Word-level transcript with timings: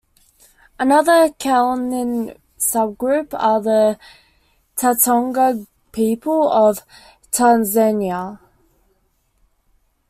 Another 0.79 1.29
Kalenjin 1.29 2.35
sub-group 2.57 3.35
are 3.35 3.61
the 3.61 3.99
Tatonga 4.75 5.67
people 5.91 6.51
of 6.51 6.79
Tanzania. 7.31 8.39